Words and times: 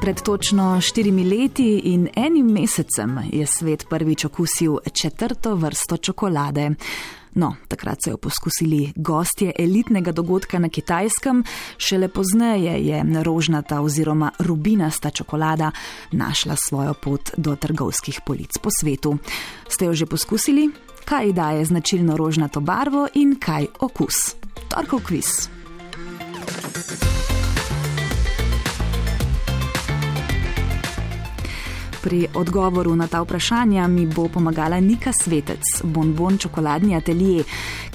Pred 0.00 0.22
točno 0.22 0.80
štirimi 0.80 1.24
leti 1.24 1.78
in 1.84 2.08
enim 2.16 2.46
mesecem 2.46 3.18
je 3.32 3.46
svet 3.46 3.86
prvič 3.88 4.24
okusil 4.24 4.76
četrto 5.02 5.54
vrsto 5.54 5.96
čokolade. 5.96 6.70
No, 7.34 7.54
takrat 7.68 7.98
so 8.04 8.10
jo 8.10 8.16
poskusili 8.16 8.92
gostje 8.96 9.52
elitnega 9.58 10.12
dogodka 10.12 10.58
na 10.58 10.68
kitajskem, 10.68 11.44
šele 11.76 12.08
pozneje 12.08 12.86
je 12.86 13.04
rožnata 13.22 13.80
oziroma 13.80 14.30
rubinasta 14.38 15.10
čokolada 15.10 15.70
našla 16.12 16.56
svojo 16.56 16.94
pot 16.94 17.30
do 17.36 17.56
trgovskih 17.56 18.20
polic 18.26 18.58
po 18.58 18.70
svetu. 18.80 19.18
Ste 19.68 19.84
jo 19.84 19.94
že 19.94 20.06
poskusili? 20.06 20.70
Kaj 21.04 21.32
daje 21.32 21.64
značilno 21.64 22.16
rožnato 22.16 22.60
barvo 22.60 23.08
in 23.14 23.36
kaj 23.40 23.66
okus? 23.80 24.34
Torkov 24.68 25.00
kviz. 25.04 25.48
Pri 32.02 32.26
odgovoru 32.34 32.96
na 32.96 33.06
ta 33.06 33.20
vprašanja 33.20 33.86
mi 33.86 34.06
bo 34.06 34.28
pomagala 34.28 34.80
Nika 34.80 35.12
Svetec, 35.12 35.60
bonbon 35.84 36.38
čokoladni 36.38 36.94
atelje, 36.96 37.44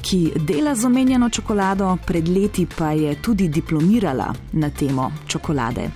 ki 0.01 0.31
dela 0.35 0.75
z 0.75 0.85
omenjeno 0.85 1.29
čokolado, 1.29 1.97
pred 2.05 2.27
leti 2.29 2.67
pa 2.77 2.91
je 2.91 3.15
tudi 3.21 3.47
diplomirala 3.49 4.33
na 4.51 4.69
temo 4.69 5.11
čokolade. 5.27 5.89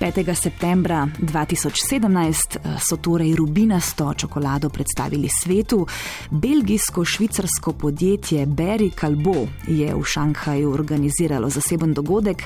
5. 0.00 0.34
septembra 0.34 1.08
2017 1.18 2.56
eh, 2.56 2.78
so 2.78 2.96
torej 2.96 3.34
rubinasto 3.34 4.14
čokolado 4.14 4.70
predstavili 4.70 5.28
svetu. 5.28 5.86
Belgijsko-švicarsko 6.30 7.72
podjetje 7.72 8.46
Berry 8.46 8.90
Calbo 9.00 9.46
je 9.66 9.94
v 9.94 10.04
Šanghaju 10.04 10.70
organiziralo 10.70 11.50
zaseben 11.50 11.94
dogodek 11.94 12.42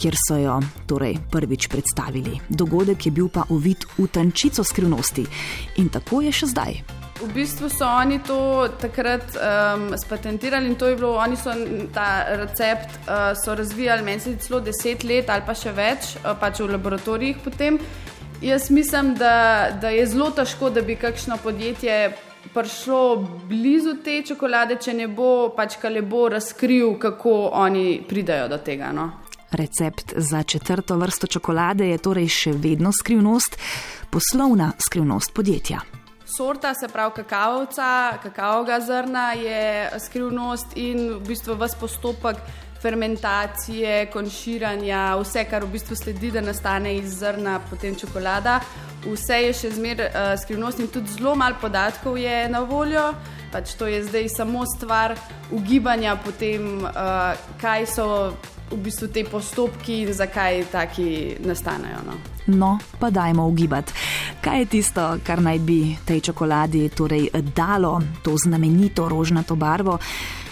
kjer 0.00 0.16
so 0.16 0.38
jo 0.40 0.56
torej 0.88 1.18
prvič 1.30 1.68
predstavili. 1.68 2.38
Dogodek 2.48 3.06
je 3.06 3.12
bil 3.12 3.28
pa 3.28 3.44
ovit 3.50 3.84
v 3.98 4.08
tančico 4.08 4.64
skrivnosti 4.64 5.26
in 5.76 5.92
tako 5.92 6.22
je 6.24 6.32
še 6.32 6.50
zdaj. 6.54 6.80
V 7.20 7.28
bistvu 7.34 7.68
so 7.68 7.84
oni 7.84 8.16
to 8.24 8.68
takrat 8.80 9.34
um, 9.36 9.90
spatentirali 9.92 10.70
in 10.70 10.78
to 10.80 10.88
je 10.88 10.96
bilo, 10.96 11.18
oni 11.20 11.36
so 11.36 11.52
ta 11.92 12.24
recept 12.40 12.96
uh, 13.04 13.56
razvijali, 13.56 14.02
meni 14.02 14.20
se 14.20 14.36
celo 14.40 14.60
deset 14.60 15.04
let 15.04 15.28
ali 15.28 15.44
pa 15.44 15.54
še 15.54 15.74
več, 15.76 16.14
uh, 16.22 16.32
pač 16.40 16.62
v 16.64 16.70
laboratorijih 16.72 17.44
potem. 17.44 17.76
Jaz 18.40 18.70
mislim, 18.70 19.14
da, 19.20 19.68
da 19.80 19.92
je 19.92 20.06
zelo 20.08 20.30
težko, 20.32 20.70
da 20.72 20.80
bi 20.80 20.96
kakšno 20.96 21.36
podjetje 21.44 22.14
prišlo 22.54 23.16
blizu 23.48 23.98
te 24.04 24.22
čokolade, 24.24 24.78
če 24.80 24.94
ne 24.96 25.08
bo 25.12 25.50
pač 25.56 25.76
kale 25.76 26.00
bo 26.00 26.24
razkril, 26.32 26.94
kako 26.98 27.50
oni 27.52 28.00
pridajo 28.08 28.48
do 28.48 28.58
tega. 28.64 28.94
No? 28.96 29.10
Recept 29.52 30.12
za 30.16 30.42
četrto 30.42 30.96
vrsto 30.96 31.26
čokolade 31.26 31.88
je 31.88 31.98
torej 31.98 32.28
še 32.28 32.52
vedno 32.52 32.92
skrivnost, 32.92 33.56
poslovna 34.10 34.72
skrivnost 34.78 35.34
podjetja. 35.34 35.80
Sorta, 36.24 36.74
se 36.74 36.88
pravi 36.88 37.12
kakavca, 37.16 38.18
kakavega 38.22 38.80
zrna 38.80 39.32
je 39.32 39.90
skrivnost 39.98 40.76
in 40.76 41.08
v 41.16 41.20
bistvu 41.26 41.56
vse 41.58 41.78
postopek 41.80 42.36
fermentacije, 42.82 44.06
konširanja, 44.12 45.16
vse, 45.20 45.44
kar 45.50 45.64
v 45.64 45.72
bistvu 45.74 45.96
sledi, 45.96 46.30
da 46.30 46.40
nastane 46.40 46.94
iz 46.96 47.18
zrna 47.18 47.58
potem 47.70 47.98
čokolada. 47.98 48.60
Vse 49.04 49.40
je 49.48 49.52
še 49.52 49.72
zmeraj 49.74 50.08
uh, 50.08 50.30
skrivnost 50.40 50.80
in 50.80 50.88
tudi 50.92 51.10
zelo 51.16 51.34
malo 51.34 51.58
podatkov 51.60 52.18
je 52.18 52.48
na 52.48 52.62
voljo. 52.62 53.10
Pač 53.50 53.74
to 53.74 53.90
je 53.90 54.04
zdaj 54.06 54.28
samo 54.30 54.62
stvar 54.76 55.16
ugibanja, 55.50 56.14
potem, 56.24 56.84
uh, 56.86 57.34
kaj 57.60 57.86
so 57.90 58.08
v 58.70 58.78
bistvu 58.78 59.08
te 59.08 59.24
postopki 59.24 60.02
in 60.04 60.12
zakaj 60.14 60.64
taki 60.72 61.36
nastanejo. 61.44 62.02
No, 62.06 62.14
no 62.46 62.78
pa 62.98 63.10
dajmo 63.10 63.46
ugibati. 63.46 63.92
Kaj 64.40 64.58
je 64.58 64.66
tisto, 64.66 65.06
kar 65.26 65.42
naj 65.42 65.58
bi 65.58 65.96
tej 66.04 66.20
čokoladi 66.20 66.88
torej 66.88 67.28
dalo 67.56 68.00
to 68.22 68.36
znamenito 68.36 69.08
rožnato 69.08 69.56
barvo? 69.56 69.98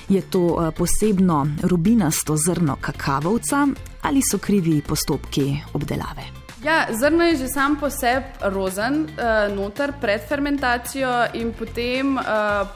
Je 0.09 0.23
to 0.23 0.57
eh, 0.57 0.71
posebno 0.73 1.47
rubinasto 1.63 2.37
zrno 2.37 2.77
kakavovca 2.81 3.67
ali 4.03 4.21
so 4.23 4.39
krivi 4.39 4.83
postopki 4.83 5.57
obdelave? 5.73 6.39
Ja, 6.65 6.87
zrno 6.91 7.25
je 7.25 7.37
že 7.37 7.49
sam 7.49 7.77
po 7.81 7.91
sebi 7.91 8.27
rozen, 8.41 9.07
uh, 9.15 9.47
noter 9.55 9.93
pred 10.01 10.21
fermentacijo, 10.29 11.27
in 11.35 11.53
potem 11.53 12.17
uh, 12.17 12.67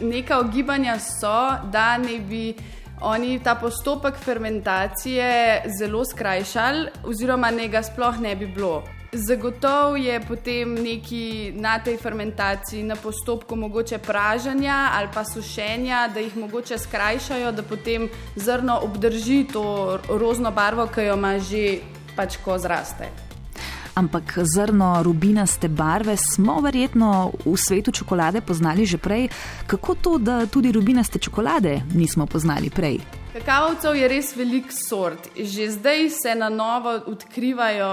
neka 0.00 0.38
ogibanja 0.38 0.98
so, 0.98 1.56
da 1.72 1.96
ne 1.96 2.18
bi 2.20 2.54
oni 3.00 3.40
ta 3.40 3.54
postopek 3.54 4.16
fermentacije 4.16 5.62
zelo 5.78 6.04
skrajšali, 6.04 6.88
oziroma 7.04 7.50
ne 7.50 7.68
ga 7.68 7.82
sploh 7.82 8.18
ne 8.20 8.36
bi 8.36 8.46
bilo. 8.46 8.82
Zagotovo 9.12 9.96
je 9.96 10.20
potem 10.20 10.74
neki 10.74 11.52
na 11.56 11.78
tej 11.78 11.96
fermentaciji, 11.96 12.82
na 12.82 12.96
postopku 12.96 13.56
mogoče 13.56 13.98
praženja 13.98 14.90
ali 14.94 15.08
pa 15.14 15.24
sušenja, 15.24 16.08
da 16.14 16.20
jih 16.20 16.36
mogoče 16.36 16.78
skrajšajo, 16.78 17.52
da 17.52 17.62
potem 17.62 18.08
zrno 18.36 18.78
obdrži 18.82 19.46
to 19.52 19.98
rozno 20.08 20.50
barvo, 20.50 20.86
ki 20.86 21.10
jo 21.10 21.16
ima 21.18 21.38
že 21.38 21.80
pač 22.16 22.36
ko 22.44 22.58
zraste 22.58 23.29
ampak 23.94 24.38
zrno 24.54 25.02
rubinaste 25.02 25.68
barve 25.68 26.16
smo 26.16 26.60
verjetno 26.60 27.32
v 27.44 27.56
svetu 27.56 27.92
čokolade 27.92 28.40
poznali 28.40 28.86
že 28.86 28.98
prej. 28.98 29.28
Kako 29.66 29.94
to, 29.94 30.18
da 30.18 30.46
tudi 30.46 30.72
rubinaste 30.72 31.18
čokolade 31.18 31.82
nismo 31.94 32.26
poznali 32.26 32.70
prej? 32.70 33.00
Kakavcev 33.30 33.94
je 33.94 34.06
res 34.10 34.32
velik 34.34 34.72
sort. 34.74 35.28
Že 35.38 35.68
zdaj 35.70 36.08
se 36.10 36.32
na 36.34 36.48
novo 36.50 36.96
odkrivajo 37.12 37.90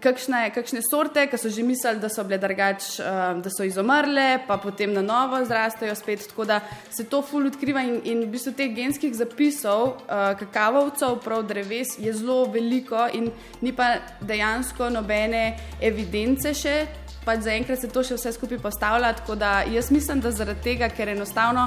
kakšne, 0.00 0.46
kakšne 0.54 0.80
sorte, 0.80 1.26
ki 1.28 1.36
so 1.36 1.50
že 1.52 1.60
mislili, 1.62 2.00
da 2.00 2.08
so 2.08 2.24
bile 2.24 2.38
drugače, 2.40 3.04
uh, 3.04 3.42
da 3.44 3.52
so 3.52 3.66
izumrle, 3.68 4.40
pa 4.48 4.56
potem 4.56 4.94
na 4.96 5.02
novo 5.04 5.42
zrastejo 5.44 5.92
spet. 5.92 6.24
Tako 6.30 6.46
da 6.48 6.60
se 6.88 7.04
to 7.04 7.20
ful 7.20 7.50
odkriva 7.50 7.82
in, 7.84 8.00
in 8.04 8.22
v 8.24 8.30
bistvu 8.32 8.54
teh 8.56 8.72
genskih 8.72 9.12
zapisov 9.12 10.00
uh, 10.08 10.32
kakavcev, 10.40 11.18
prav 11.20 11.44
dreves, 11.44 11.98
je 12.00 12.14
zelo 12.16 12.46
veliko 12.48 13.10
in 13.12 13.28
ni 13.60 13.74
pa 13.76 13.98
dejansko 14.24 14.88
nobene 14.88 15.52
evidence 15.84 16.54
še. 16.56 16.78
Pač 17.28 17.42
zaenkrat 17.44 17.82
se 17.82 17.90
to 17.92 18.00
še 18.00 18.16
vse 18.16 18.32
skupaj 18.32 18.56
postavlja. 18.64 19.12
Tako 19.20 19.34
da 19.36 19.60
jaz 19.68 19.90
mislim, 19.92 20.22
da 20.24 20.32
zaradi 20.32 20.62
tega, 20.64 20.88
ker 20.88 21.10
enostavno 21.12 21.66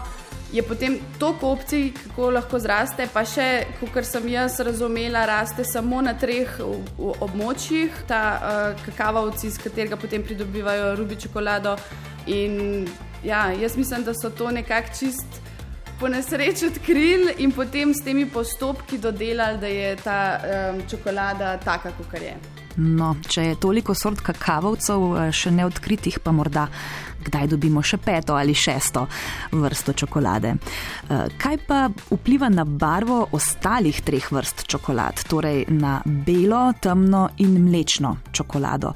je 0.51 0.63
potem 0.65 0.97
toliko 1.19 1.51
opcij, 1.51 1.91
kako 1.95 2.29
lahko 2.35 2.59
zraste, 2.59 3.05
pa 3.13 3.21
še, 3.25 3.45
kot 3.79 4.07
sem 4.07 4.25
jaz 4.33 4.57
razumela, 4.59 5.21
raste 5.29 5.63
samo 5.63 6.01
na 6.01 6.15
treh 6.19 6.57
območjih, 6.97 8.01
ta 8.09 8.21
uh, 8.35 8.81
kakavovci, 8.85 9.47
iz 9.47 9.59
katerega 9.61 9.99
potem 10.01 10.25
pridobivajo 10.25 10.95
rubi 10.99 11.19
čokolado. 11.21 11.75
In 12.27 12.89
ja, 13.23 13.51
jaz 13.53 13.77
mislim, 13.77 14.03
da 14.03 14.15
so 14.17 14.33
to 14.33 14.51
nekako 14.51 14.97
čist. 14.99 15.39
Po 16.01 16.09
nesreči 16.09 16.65
odkrili 16.65 17.35
in 17.45 17.51
potem 17.53 17.93
s 17.93 18.01
temi 18.01 18.25
postopki 18.25 18.97
dodelali, 18.97 19.61
da 19.61 19.69
je 19.69 19.93
ta 20.01 20.17
um, 20.41 20.81
čokolada 20.89 21.59
taka, 21.61 21.93
kot 21.93 22.17
je. 22.17 22.60
No, 22.77 23.15
če 23.27 23.43
je 23.51 23.55
toliko 23.59 23.93
sort 23.97 24.21
kakavovcev, 24.21 25.07
eh, 25.17 25.31
še 25.31 25.51
ne 25.51 25.65
odkritih, 25.65 26.19
pa 26.23 26.31
morda 26.31 26.67
kdaj 27.23 27.47
dobimo 27.47 27.81
še 27.85 27.97
peto 28.01 28.35
ali 28.35 28.53
šesto 28.57 29.05
vrsto 29.51 29.93
čokolade. 29.93 30.55
Eh, 30.55 31.27
kaj 31.37 31.57
pa 31.67 31.89
vpliva 32.09 32.49
na 32.49 32.65
barvo 32.65 33.27
ostalih 33.31 34.01
treh 34.01 34.31
vrst 34.31 34.65
čokolad, 34.67 35.23
torej 35.29 35.65
na 35.69 36.01
belo, 36.05 36.73
temno 36.81 37.29
in 37.37 37.59
mlečno 37.65 38.17
čokolado? 38.31 38.93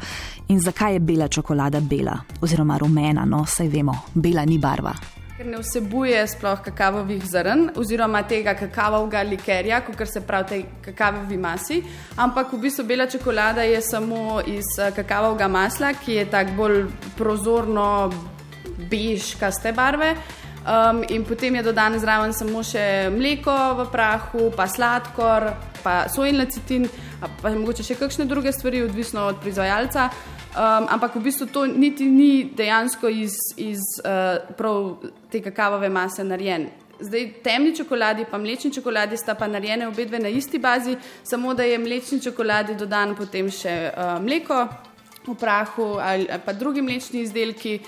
In 0.48 0.60
zakaj 0.60 0.94
je 0.94 1.00
bela 1.00 1.28
čokolada 1.28 1.82
bela, 1.82 2.18
oziroma 2.42 2.78
rumena, 2.78 3.26
no, 3.26 3.46
saj 3.46 3.68
vemo, 3.68 3.96
bela 4.14 4.46
ni 4.46 4.58
barva. 4.58 5.15
Ker 5.36 5.50
ne 5.52 5.58
vsebuje 5.60 6.20
sploh 6.32 6.62
kakavovih 6.64 7.24
zrn, 7.28 7.66
oziroma 7.76 8.22
tega 8.24 8.54
kakavovega 8.56 9.20
likerja, 9.28 9.82
kot 9.84 10.00
se 10.08 10.22
pravi 10.24 10.48
tej 10.48 10.62
kakavovi 10.86 11.36
masi, 11.38 11.82
ampak 12.16 12.54
v 12.54 12.60
bistvu 12.64 12.86
bela 12.88 13.04
čokolada 13.04 13.66
je 13.68 13.82
samo 13.84 14.40
iz 14.48 14.70
eh, 14.80 14.94
kakavovega 14.96 15.50
masla, 15.52 15.90
ki 15.92 16.16
je 16.22 16.24
tako 16.32 16.56
bolj 16.56 16.80
prozorno 17.18 17.88
bežkaste 18.90 19.76
barve. 19.76 20.14
Um, 20.66 21.04
in 21.10 21.26
potem 21.28 21.56
je 21.56 21.66
dodan 21.68 22.00
zraven 22.00 22.32
samo 22.34 22.64
še 22.64 23.12
mleko 23.12 23.58
v 23.82 23.90
prahu, 23.92 24.48
pa 24.56 24.70
sladkor, 24.72 25.52
pa 25.84 25.98
sojni 26.10 26.40
lecitin, 26.40 26.88
pa 27.20 27.52
mogoče 27.52 27.84
še 27.84 28.00
kakšne 28.00 28.26
druge 28.26 28.56
stvari, 28.56 28.82
odvisno 28.88 29.28
od 29.34 29.44
proizvajalca. 29.44 30.08
Um, 30.56 30.88
ampak 30.88 31.16
v 31.16 31.20
bistvu 31.28 31.46
to 31.52 31.66
niti 31.68 32.06
ni 32.08 32.48
dejansko 32.48 33.10
iz, 33.12 33.34
iz 33.60 33.80
uh, 34.00 34.96
te 35.32 35.42
kakavove 35.44 35.90
mase 35.90 36.24
narejen. 36.24 36.70
Zdaj, 37.00 37.26
temni 37.44 37.76
čokoladi 37.76 38.24
in 38.24 38.40
mlečni 38.40 38.72
čokoladi 38.72 39.18
sta 39.18 39.36
pa 39.36 39.48
narejene 39.48 39.88
obe 39.88 40.06
dve 40.06 40.20
na 40.20 40.30
isti 40.30 40.60
bazi, 40.60 40.96
samo 41.24 41.54
da 41.54 41.64
je 41.64 41.78
mlečni 41.78 42.22
čokoladi 42.22 42.76
dodan 42.76 43.16
potem 43.16 43.52
še 43.52 43.92
uh, 43.92 44.16
mleko 44.24 44.68
v 45.28 45.36
prahu 45.36 46.00
ali, 46.00 46.28
ali 46.32 46.42
pa 46.46 46.54
drugi 46.54 46.82
mlečni 46.82 47.28
izdelki. 47.28 47.82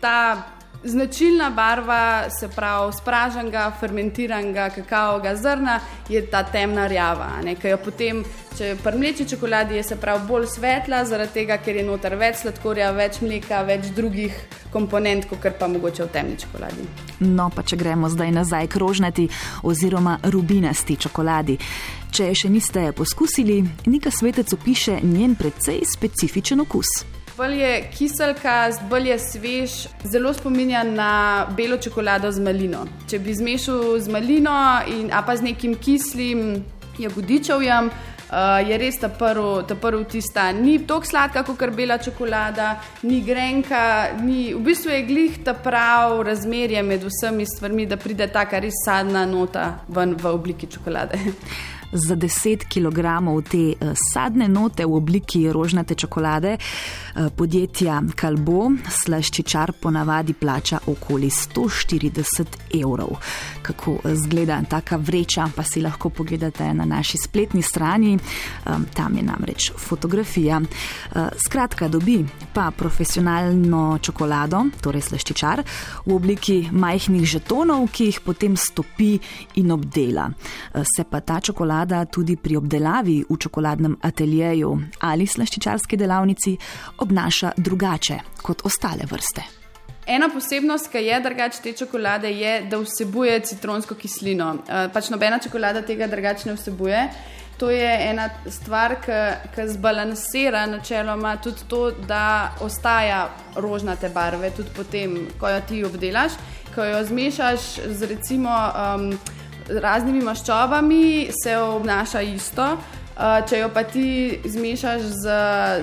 Ta 0.00 0.61
Značilna 0.84 1.50
barva, 1.50 2.30
se 2.30 2.48
pravi, 2.48 2.92
spraženega, 2.92 3.72
fermentiranega 3.80 4.70
kakavovega 4.70 5.36
zrna 5.36 5.80
je 6.08 6.26
ta 6.26 6.42
temna 6.42 6.86
rjava. 6.86 7.28
Potem, 7.84 8.24
če 8.58 8.74
pri 8.82 8.98
mleči 8.98 9.28
čokoladi 9.28 9.78
je 9.78 9.82
se 9.82 9.96
pravi 9.96 10.26
bolj 10.26 10.46
svetla, 10.46 11.04
zaradi 11.04 11.32
tega, 11.32 11.60
ker 11.62 11.78
je 11.78 11.86
noter 11.86 12.16
več 12.18 12.42
sladkorja, 12.42 12.90
več 12.98 13.20
mleka, 13.22 13.62
več 13.62 13.92
drugih 13.94 14.34
komponent, 14.72 15.28
kot 15.30 15.54
pa 15.58 15.70
mogoče 15.70 16.02
v 16.02 16.10
temni 16.10 16.36
čokoladi. 16.42 16.88
No, 17.30 17.46
pa 17.54 17.62
če 17.62 17.78
gremo 17.78 18.10
zdaj 18.10 18.34
nazaj 18.34 18.66
k 18.66 18.82
rožnati 18.82 19.28
oziroma 19.62 20.18
rubinasti 20.34 20.98
čokoladi. 20.98 21.60
Če 22.10 22.32
je 22.32 22.42
še 22.42 22.50
niste 22.50 22.90
poskusili, 22.92 23.62
Nika 23.86 24.10
Svetec 24.10 24.50
opiše 24.52 24.98
njen 25.02 25.38
precej 25.38 25.84
specifičen 25.86 26.66
okus. 26.66 27.11
Bolj 27.42 27.60
je 27.60 27.90
kiselka, 27.90 28.70
bolj 28.90 29.08
je 29.08 29.18
svež, 29.18 29.72
zelo 30.04 30.30
spominja 30.34 30.84
na 30.84 31.46
belo 31.56 31.74
čokolado 31.76 32.30
z 32.30 32.38
malino. 32.38 32.84
Če 33.10 33.18
bi 33.18 33.34
zmešal 33.34 33.98
z 33.98 34.12
malino 34.14 34.54
in 34.86 35.10
pa 35.10 35.34
z 35.36 35.48
nekim 35.48 35.74
kislim 35.74 36.62
jagodičevjem, 37.02 37.90
uh, 37.90 38.62
je 38.62 38.78
res 38.78 39.00
ta 39.02 39.10
prvi, 39.10 39.66
ta 39.66 39.74
prvi 39.74 40.04
tista. 40.14 40.52
Ni 40.52 40.78
tako 40.86 41.10
sladka 41.10 41.42
kot 41.42 41.66
bela 41.74 41.98
čokolada, 41.98 42.76
ni 43.02 43.20
grenka, 43.26 44.14
ni, 44.22 44.54
v 44.54 44.62
bistvu 44.62 44.94
je 44.94 45.02
glih 45.02 45.42
ta 45.42 45.54
prav 45.54 46.22
razmerje 46.22 46.82
med 46.82 47.02
vsemi 47.02 47.46
stvarmi, 47.46 47.90
da 47.90 47.96
pride 47.96 48.30
ta 48.30 48.46
res 48.52 48.84
sadna 48.86 49.26
nota 49.26 49.80
ven 49.88 50.14
v 50.14 50.30
obliki 50.30 50.70
čokolade. 50.70 51.18
za 51.92 52.16
10 52.16 52.64
kg 52.68 53.02
te 53.50 53.58
eh, 53.58 53.92
sadne 54.12 54.48
note 54.48 54.86
v 54.86 54.94
obliki 54.94 55.52
rožnate 55.52 55.94
čokolade 55.94 56.56
eh, 56.56 57.28
podjetja 57.36 58.02
Kalbo 58.16 58.70
slaščičar 58.88 59.72
ponavadi 59.72 60.32
plača 60.32 60.78
okoli 60.86 61.30
140 61.30 62.44
evrov. 62.80 63.16
Kako 63.62 63.98
eh, 64.04 64.16
zgleda 64.16 64.62
taka 64.68 64.96
vreča, 64.96 65.48
pa 65.56 65.62
si 65.62 65.82
lahko 65.82 66.08
pogledate 66.10 66.72
na 66.74 66.84
naši 66.84 67.18
spletni 67.18 67.62
strani, 67.62 68.18
tam 68.94 69.16
je 69.16 69.22
namreč 69.22 69.70
fotografija. 69.78 70.60
Skratka, 71.46 71.88
dobi 71.88 72.24
pa 72.54 72.70
profesionalno 72.76 73.98
čokolado, 74.02 74.64
torej 74.80 75.02
slaščičar, 75.08 75.62
v 76.06 76.14
obliki 76.14 76.56
majhnih 76.72 77.24
žetonov, 77.28 77.88
ki 77.92 78.08
jih 78.10 78.20
potem 78.24 78.56
stopi 78.56 79.18
in 79.60 79.72
obdela. 79.72 80.28
Se 80.96 81.04
pa 81.04 81.20
ta 81.20 81.40
čokolada 81.40 81.81
čokolada 81.82 82.04
tudi 82.04 82.36
pri 82.36 82.56
obdelavi 82.56 83.24
v 83.28 83.36
čokoladnem 83.38 83.96
ateljeju 84.02 84.78
ali 85.00 85.26
slaščičarski 85.26 85.96
delavnici 85.96 86.56
obnaša 86.98 87.52
drugače 87.56 88.18
kot 88.42 88.62
ostale 88.64 89.04
vrste. 89.10 89.42
Ena 90.06 90.28
posebnost, 90.28 90.90
ki 90.90 90.98
je 90.98 91.20
drugače 91.20 91.62
te 91.62 91.72
čokolade, 91.72 92.30
je, 92.30 92.62
da 92.70 92.78
vsebuje 92.78 93.40
citronsko 93.40 93.94
kislino. 93.94 94.54
Eh, 94.68 94.88
pač 94.92 95.10
nobena 95.10 95.38
čokolada 95.38 95.82
tega 95.82 96.06
drugače 96.06 96.48
ne 96.48 96.54
vsebuje. 96.54 97.08
To 97.58 97.70
je 97.70 98.10
ena 98.10 98.28
stvar, 98.50 98.96
ki 99.02 99.68
zbalansira 99.68 100.66
načeloma 100.66 101.36
tudi 101.36 101.62
to, 101.68 101.90
da 102.08 102.54
ostaja 102.60 103.28
rožnate 103.56 104.08
barve, 104.08 104.50
tudi 104.50 104.70
potem, 104.76 105.28
ko 105.38 105.48
jo 105.48 105.60
ti 105.68 105.84
obdelaš, 105.84 106.32
ko 106.74 106.84
jo 106.84 107.04
zmešaš 107.04 107.60
z 107.86 108.10
recimo. 108.10 108.50
Um, 108.50 109.41
raznimi 109.68 110.22
maščobami 110.24 111.30
se 111.42 111.56
obnaša 111.56 112.20
isto. 112.22 112.76
Uh, 113.12 113.42
če 113.44 113.58
jo 113.60 113.68
pa 113.68 113.82
ti 113.84 114.40
zmešaš 114.44 115.02
z, 115.04 115.34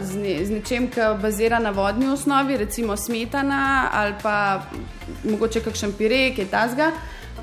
z, 0.01 0.17
ne, 0.17 0.33
z 0.45 0.55
nečem, 0.55 0.87
ki 0.89 1.11
bazira 1.21 1.59
na 1.61 1.69
vodni 1.69 2.09
osnovi, 2.09 2.57
recimo 2.57 2.97
smetana 2.97 3.89
ali 3.93 4.15
pa 4.23 4.65
mogoče 5.23 5.61
kakšen 5.61 5.93
pirek, 5.93 6.41
je 6.41 6.47
tasga, 6.49 6.89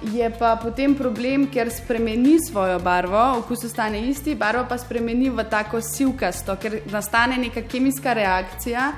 je 0.03 0.31
pa 0.39 0.57
potem 0.59 0.95
problem, 0.99 1.47
ker 1.47 1.71
spremeni 1.71 2.35
svojo 2.43 2.81
barvo, 2.83 3.39
okus 3.39 3.65
ostane 3.71 4.03
isti, 4.11 4.35
barvo 4.35 4.67
pa 4.69 4.79
spremeni 4.79 5.31
v 5.31 5.47
tako 5.51 5.81
sivkasto, 5.81 6.59
ker 6.61 6.81
nastane 6.91 7.39
neka 7.39 7.63
kemijska 7.71 8.13
reakcija. 8.13 8.91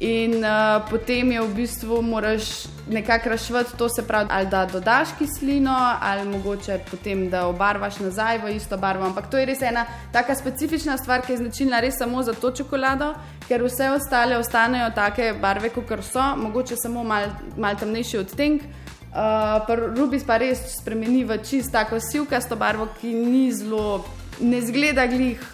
In 0.00 0.40
uh, 0.40 0.80
potem 0.88 1.28
je 1.32 1.40
v 1.44 1.54
bistvu 1.54 2.00
moraš 2.02 2.64
nekako 2.88 3.28
rašvati 3.28 3.76
to, 3.76 3.88
se 3.88 4.06
pravi, 4.06 4.28
ali 4.32 4.46
da 4.46 4.66
dodaš 4.66 5.08
kislino, 5.18 5.76
ali 6.00 6.28
mogoče 6.28 6.78
potem 6.90 7.28
da 7.30 7.46
obarvaš 7.46 7.98
nazaj 7.98 8.38
v 8.38 8.54
isto 8.56 8.76
barvo. 8.76 9.04
Ampak 9.04 9.30
to 9.30 9.36
je 9.36 9.46
res 9.46 9.62
ena 9.62 9.84
tako 10.12 10.34
specifična 10.34 10.96
stvar, 10.96 11.20
ki 11.20 11.32
je 11.32 11.38
značilna 11.38 11.80
res 11.80 11.98
samo 11.98 12.22
za 12.22 12.32
to 12.32 12.50
čokolado, 12.50 13.12
ker 13.48 13.60
vse 13.62 13.90
ostale 13.90 14.40
ostanejo 14.40 14.88
take 14.96 15.34
barve, 15.40 15.68
kot 15.68 15.92
so, 16.00 16.24
mogoče 16.36 16.80
samo 16.80 17.04
malo 17.04 17.36
mal 17.56 17.76
temnejši 17.76 18.24
odtenek. 18.24 18.64
Uh, 19.10 19.68
Rubis 19.98 20.24
pa 20.24 20.38
res 20.40 20.64
spremeni 20.80 21.24
v 21.28 21.42
čist 21.44 21.76
tako 21.76 22.00
sivkasto 22.00 22.56
barvo, 22.56 22.88
ki 23.00 23.12
ni 23.12 23.52
zelo, 23.52 24.04
ne 24.40 24.64
zgleda 24.64 25.06
glih 25.06 25.44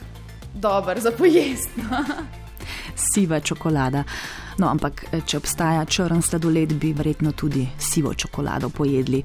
dobro 0.55 1.01
za 1.01 1.11
pojesti. 1.11 1.83
siva 2.97 3.41
čokolada. 3.41 4.05
No, 4.59 4.69
ampak 4.69 5.05
eh, 5.13 5.21
če 5.27 5.39
obstaja 5.39 5.85
črn 5.85 6.23
sladoled, 6.23 6.75
bi 6.81 6.93
verjetno 6.93 7.33
tudi 7.33 7.67
sivo 7.79 8.15
čokolado 8.15 8.69
pojedli. 8.69 9.23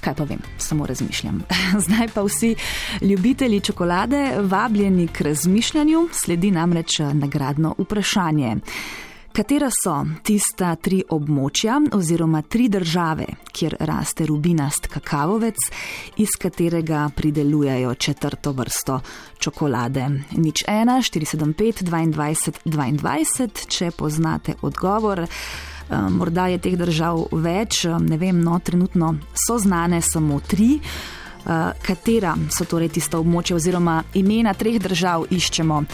Kaj 0.00 0.14
pa 0.14 0.24
vem, 0.24 0.42
samo 0.58 0.86
razmišljam. 0.86 1.42
Zdaj 1.86 2.08
pa 2.14 2.22
vsi 2.22 2.54
ljubitelji 3.00 3.60
čokolade, 3.60 4.36
vabljeni 4.40 5.08
k 5.08 5.20
razmišljanju, 5.20 6.08
sledi 6.12 6.50
namreč 6.50 7.00
eh, 7.00 7.14
nagradno 7.14 7.74
vprašanje. 7.78 8.56
Katera 9.36 9.68
so 9.68 9.92
tista 10.24 10.70
tri 10.80 11.02
območja 11.12 11.74
oziroma 11.92 12.38
tri 12.40 12.70
države, 12.72 13.26
kjer 13.52 13.74
raste 13.84 14.24
rubinast 14.24 14.86
kakavovec, 14.88 15.60
iz 16.16 16.32
katerega 16.40 17.02
pridelujejo 17.16 17.92
četrto 17.94 18.54
vrsto 18.56 18.96
čokolade? 19.38 20.06
Nič 20.40 20.64
1, 20.64 21.04
475, 21.10 21.84
22, 21.84 22.54
22, 22.64 23.66
če 23.68 23.90
poznate 23.90 24.56
odgovor. 24.62 25.26
Eh, 25.26 25.28
morda 26.16 26.46
je 26.54 26.58
teh 26.58 26.78
držav 26.80 27.26
več, 27.32 27.84
eh, 27.84 27.98
ne 28.00 28.16
vem, 28.16 28.40
no, 28.40 28.56
trenutno 28.58 29.18
so 29.36 29.58
znane 29.58 30.00
samo 30.00 30.40
tri. 30.40 30.80
Eh, 30.80 31.72
katera 31.82 32.32
so 32.50 32.64
torej 32.64 32.88
tista 32.88 33.20
območja 33.20 33.60
oziroma 33.60 34.02
imena 34.14 34.54
treh 34.54 34.80
držav 34.82 35.28
iščemo, 35.30 35.84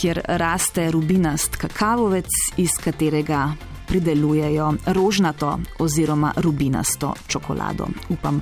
kjer 0.00 0.20
raste 0.26 0.90
rubinast 0.90 1.56
kakavovec, 1.56 2.26
iz 2.56 2.70
katerega 2.84 3.48
pridelujejo 3.88 4.72
rožnato 4.86 5.58
oziroma 5.78 6.32
rubinasto 6.36 7.14
čokolado. 7.28 7.86
Upam, 8.08 8.40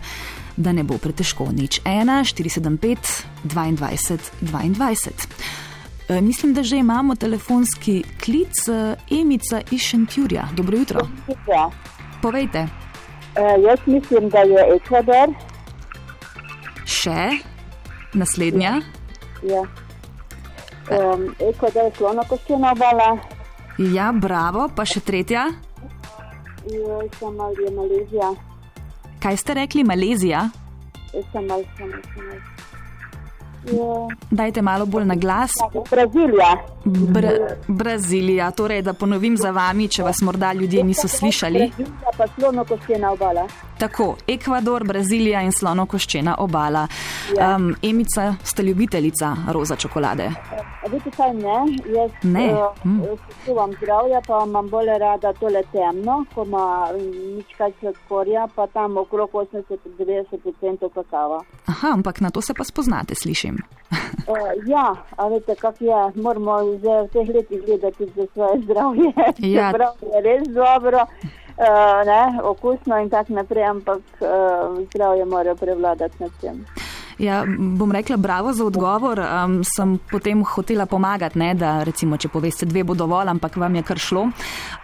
da 0.56 0.72
ne 0.72 0.82
bo 0.82 0.98
pretežko 0.98 1.48
nič. 1.52 1.80
1, 1.84 2.24
475, 2.34 3.24
22, 3.44 4.18
22. 4.40 6.20
Mislim, 6.20 6.54
da 6.54 6.62
že 6.62 6.76
imamo 6.76 7.14
telefonski 7.14 8.02
klic, 8.24 8.68
eh, 8.68 8.96
Emica 9.20 9.60
iz 9.70 9.80
Šentjurja. 9.80 10.48
Dobro 10.56 10.78
jutro. 10.78 11.08
Ja. 11.28 11.70
Povejte. 12.22 12.68
Uh, 13.36 13.64
jaz 13.64 13.78
mislim, 13.86 14.28
da 14.28 14.38
je 14.38 14.76
Ekvador 14.76 15.34
še 16.86 17.38
naslednja. 18.14 18.80
Ja. 19.42 19.85
Um, 20.86 21.34
Eko, 21.40 21.70
da 21.74 21.80
je 21.80 21.94
slono 21.96 22.22
koščena 22.28 22.72
obala. 22.72 23.16
Ja, 23.78 24.12
bravo, 24.12 24.68
pa 24.76 24.86
še 24.86 25.02
tretja. 25.04 25.48
Ja, 26.66 26.98
sem 27.18 27.40
ali 27.40 27.64
je 27.66 27.72
Malezija. 27.74 28.30
Kaj 29.22 29.40
ste 29.42 29.58
rekli, 29.58 29.84
Malezija? 29.84 30.46
Ja, 31.12 31.24
sem 31.32 31.50
ali 31.50 31.66
sem 31.76 31.90
sem 32.14 32.30
ali. 32.30 32.55
Dajte 34.30 34.62
malo 34.62 34.86
bolj 34.86 35.04
na 35.04 35.14
glas. 35.14 35.50
Brazilija. 35.90 36.56
Bra 36.84 37.30
Brazilija, 37.68 38.50
torej 38.50 38.82
da 38.82 38.92
ponovim 38.92 39.36
za 39.36 39.50
vami, 39.50 39.88
če 39.88 40.02
vas 40.02 40.20
morda 40.22 40.52
ljudje 40.52 40.84
niso 40.84 41.08
slišali. 41.08 41.70
Tako, 43.78 44.16
Ekvador, 44.28 44.84
Brazilija 44.84 45.42
in 45.42 45.52
slonokoščena 45.52 46.36
obala. 46.38 46.86
Um, 47.34 47.74
Emica, 47.82 48.34
ste 48.44 48.62
ljubiteljica 48.62 49.36
roza 49.52 49.76
čokolade? 49.76 50.30
Vidite, 50.90 51.10
kaj 51.16 51.34
ne. 51.34 51.58
Jaz 51.96 52.10
ne. 52.22 52.46
Hm. 52.82 53.00
Čuvam 53.44 53.70
uh, 53.70 53.76
zdravja, 53.76 54.20
pa 54.26 54.44
imam 54.46 54.70
bolj 54.70 54.92
rada 54.98 55.32
tole 55.32 55.62
temno, 55.72 56.24
ko 56.34 56.44
ima 56.46 56.66
nič 57.36 57.56
kaj 57.58 57.72
sladkorja, 57.80 58.46
pa 58.54 58.66
tam 58.66 58.96
okrog 58.96 59.30
80-90% 59.32 60.88
kakava. 60.94 61.42
Aha, 61.66 61.92
ampak 61.92 62.20
na 62.20 62.30
to 62.30 62.40
se 62.40 62.54
pa 62.54 62.64
spoznate, 62.64 63.14
slišim 63.14 63.55
uh, 64.28 64.52
ja, 64.74 64.96
a 65.16 65.28
veste, 65.28 65.54
kak 65.54 65.80
je, 65.80 66.00
moramo 66.14 66.78
že 66.82 66.94
v 67.02 67.08
teh 67.12 67.28
letih 67.34 67.60
gledati 67.66 68.06
za 68.16 68.26
svoje 68.32 68.62
zdravje. 68.62 69.12
Ja. 69.38 69.72
je 70.12 70.20
res 70.22 70.48
dobro, 70.48 71.06
uh, 71.06 72.00
ne, 72.06 72.22
okusno 72.42 72.98
in 72.98 73.10
tako 73.10 73.32
naprej, 73.32 73.64
ampak 73.64 74.02
uh, 74.20 74.82
zdravje 74.94 75.24
mora 75.24 75.54
prevladati 75.54 76.22
nad 76.22 76.32
tem. 76.40 76.64
Ja, 77.18 77.44
bom 77.48 77.92
rekla 77.92 78.16
bravo 78.16 78.52
za 78.52 78.64
odgovor. 78.64 79.20
Um, 79.20 79.64
sem 79.64 79.98
potem 80.10 80.44
hotela 80.44 80.86
pomagati, 80.86 81.38
ne, 81.38 81.54
da 81.54 81.82
recimo, 81.82 82.16
če 82.16 82.28
poveste 82.28 82.66
dve 82.68 82.84
bo 82.84 82.94
dovolj, 82.94 83.30
ampak 83.32 83.56
vam 83.56 83.74
je 83.74 83.82
kar 83.82 83.98
šlo. 83.98 84.26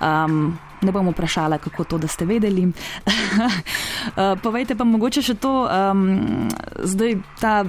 Um, 0.01 0.39
ne 0.83 0.93
bom 0.93 1.11
vprašala, 1.13 1.59
kako 1.61 1.85
to, 1.85 1.99
da 1.99 2.09
ste 2.09 2.25
vedeli. 2.25 2.65
uh, 2.65 4.33
povejte 4.45 4.77
pa 4.77 4.85
mogoče 4.89 5.23
še 5.23 5.37
to, 5.37 5.53
um, 5.69 6.49
zdaj 6.81 7.21
ta 7.41 7.61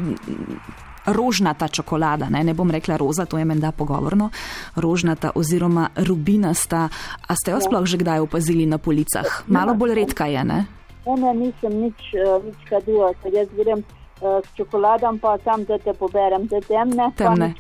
rožnata 1.05 1.67
čokolada, 1.67 2.29
ne, 2.29 2.43
ne 2.43 2.53
bom 2.53 2.72
rekla 2.72 2.98
roza, 2.98 3.25
to 3.25 3.38
je 3.38 3.45
menda 3.45 3.72
pogovorno, 3.72 4.29
rožnata 4.75 5.31
oziroma 5.36 5.89
rubinasta. 5.95 6.89
A 7.27 7.36
ste 7.36 7.51
jo 7.51 7.60
ja. 7.60 7.65
sploh 7.65 7.86
že 7.86 7.98
kdaj 7.98 8.19
opazili 8.19 8.65
na 8.65 8.77
policah? 8.77 9.43
Malo 9.48 9.74
bolj 9.74 9.95
redka 9.95 10.25
je, 10.25 10.43
ne? 10.43 10.65
Ne, 11.03 11.31
nisem 11.36 11.74
nič, 11.83 12.15
uh, 12.15 12.39
nič 12.39 12.60
kadila, 12.69 13.12
ker 13.19 13.36
jaz 13.36 13.50
grem 13.60 13.83
uh, 13.83 14.39
s 14.39 14.48
čokoladom, 14.55 15.19
pa 15.19 15.36
tam 15.43 15.65
te 15.67 15.93
poberem, 15.93 16.48
te 16.48 16.63
temne. 16.63 17.12
Temne. 17.19 17.53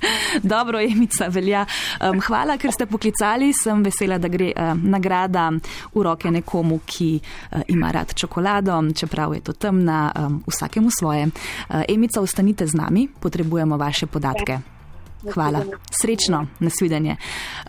Dobro, 0.42 0.80
Emica 0.80 1.28
velja. 1.28 1.66
Um, 2.00 2.20
hvala, 2.20 2.56
ker 2.58 2.72
ste 2.72 2.86
poklicali. 2.86 3.52
Sem 3.56 3.82
vesela, 3.86 4.18
da 4.18 4.28
gre 4.28 4.52
uh, 4.52 4.74
nagrada 4.76 5.48
v 5.94 6.04
roke 6.04 6.30
nekomu, 6.30 6.80
ki 6.86 7.10
uh, 7.18 7.64
ima 7.72 7.90
rad 7.94 8.14
čokolado, 8.14 8.78
čeprav 8.94 9.34
je 9.34 9.40
to 9.40 9.52
temna, 9.52 10.12
um, 10.12 10.40
vsakemu 10.46 10.90
svoje. 10.90 11.26
Uh, 11.26 11.82
Emica, 11.88 12.20
ostanite 12.20 12.66
z 12.66 12.74
nami, 12.76 13.08
potrebujemo 13.20 13.76
vaše 13.76 14.06
podatke. 14.06 14.75
Hvala. 15.34 15.64
Srečno, 15.90 16.46
nasvidenje. 16.58 17.16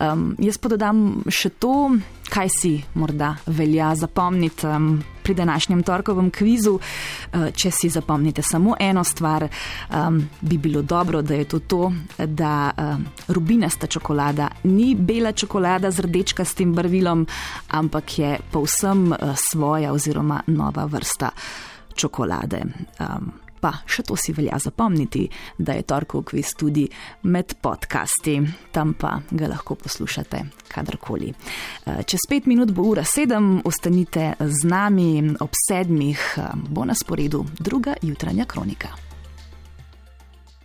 Um, 0.01 0.35
jaz 0.39 0.57
pa 0.57 0.69
dodam 0.69 1.23
še 1.31 1.49
to, 1.49 1.95
kaj 2.29 2.49
si 2.51 2.73
morda 2.99 3.35
velja 3.45 3.93
zapomniti 3.95 4.67
um, 4.67 4.89
pri 5.23 5.33
današnjem 5.33 5.83
torkovem 5.83 6.29
kvizu. 6.31 6.75
Uh, 6.75 7.47
če 7.55 7.71
si 7.71 7.89
zapomnite 7.89 8.43
samo 8.43 8.75
eno 8.79 9.03
stvar, 9.03 9.47
um, 9.47 10.19
bi 10.41 10.57
bilo 10.57 10.81
dobro, 10.81 11.21
da 11.21 11.39
je 11.39 11.47
to 11.47 11.59
to, 11.59 11.91
da 12.17 12.71
um, 12.71 13.07
rubinasta 13.27 13.87
čokolada 13.87 14.49
ni 14.63 14.93
bela 14.95 15.31
čokolada 15.31 15.91
z 15.91 16.05
rdečkastim 16.05 16.75
barvilom, 16.75 17.25
ampak 17.71 18.19
je 18.19 18.37
povsem 18.51 19.11
uh, 19.11 19.33
svoja 19.49 19.93
oziroma 19.93 20.43
nova 20.47 20.85
vrsta 20.85 21.31
čokolade. 21.95 22.63
Um, 22.99 23.46
Pa 23.59 23.73
še 23.85 24.03
to 24.07 24.15
si 24.15 24.33
velja 24.33 24.59
zapomniti, 24.61 25.25
da 25.57 25.73
je 25.73 25.85
torkov 25.87 26.27
kviz 26.29 26.53
tudi 26.57 26.85
med 27.23 27.57
podcasti, 27.61 28.37
tam 28.71 28.93
pa 28.93 29.17
ga 29.31 29.47
lahko 29.47 29.75
poslušate 29.75 30.43
kadarkoli. 30.67 31.33
Eh, 31.33 32.03
čez 32.03 32.27
pet 32.29 32.45
minut 32.45 32.71
bo 32.71 32.89
ura 32.91 33.03
sedem, 33.03 33.61
ostanite 33.65 34.33
z 34.39 34.69
nami 34.69 35.35
ob 35.39 35.51
sedmih, 35.67 36.19
eh, 36.37 36.53
bo 36.69 36.85
na 36.85 36.95
sporedu 36.95 37.45
druga 37.59 37.95
jutranja 38.01 38.45
kronika. 38.45 39.06